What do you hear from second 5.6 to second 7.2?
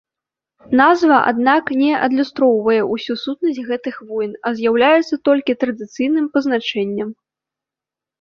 традыцыйным пазначэннем.